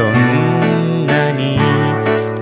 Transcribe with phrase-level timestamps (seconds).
[0.00, 1.58] そんなに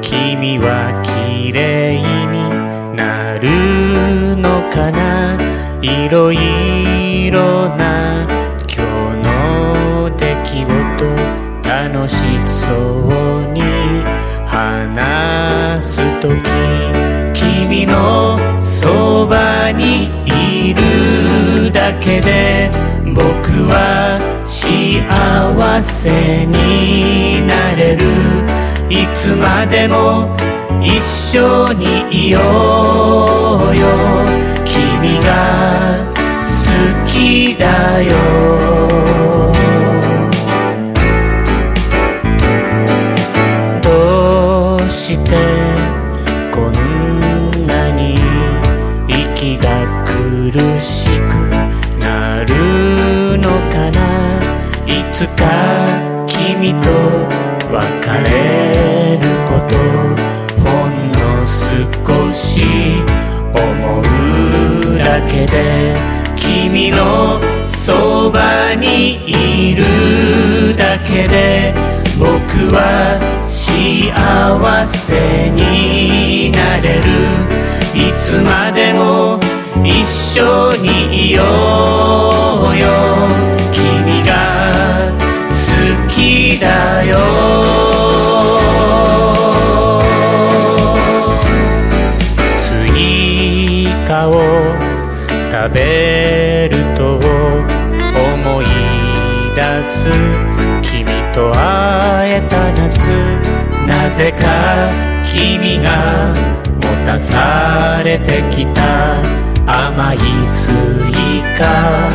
[0.01, 1.99] 君は綺麗
[2.31, 5.37] になるのかな？
[5.83, 8.29] いろいろな
[8.73, 11.05] 今日の出来事
[11.69, 13.61] 楽しそうに
[14.47, 16.43] 話すとき
[17.35, 22.71] 君のそばにいるだけで
[23.05, 25.48] 僕は幸せ
[25.81, 28.05] になれる。
[28.91, 30.35] いつまでも
[30.83, 33.87] 一緒にいようよ。
[34.65, 36.05] 君が
[36.43, 36.51] 好
[37.07, 38.13] きだよ。
[43.81, 45.37] どうして
[46.53, 48.17] こんなに
[49.07, 51.35] 息が苦しく
[52.01, 53.99] なるのかな。
[54.87, 55.68] いつか
[56.75, 56.89] と
[57.73, 59.77] 別れること
[60.63, 62.63] ほんの少し
[63.55, 65.97] 思うだけで
[66.37, 69.19] 君のそばに
[69.71, 71.75] いるだけで
[72.19, 77.09] 僕は幸せになれる。
[77.95, 79.41] いつまでも
[79.83, 83.48] 一緒にいようよ。
[94.19, 94.33] イカを
[95.49, 98.67] 食べると思い
[99.55, 100.11] 出す
[100.83, 102.99] 君と会えた夏
[103.87, 104.91] なぜか
[105.25, 106.35] 君が
[106.83, 109.23] 持たされてきた
[109.67, 112.09] 甘いスイカ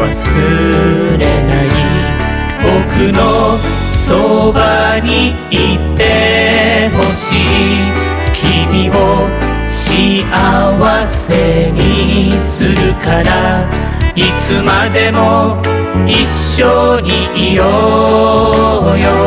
[0.00, 1.66] 忘れない
[2.62, 3.58] 僕の
[4.06, 9.15] そばにいてほしい君を
[9.86, 13.70] 幸せにするから
[14.16, 15.62] いつまでも
[16.04, 19.25] 一緒にいようよ。